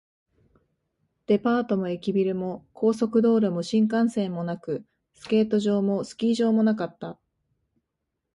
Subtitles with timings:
[1.27, 7.19] デパートも駅ビルも、高速道路も新幹線もなく、スケート場もスキー場もなかった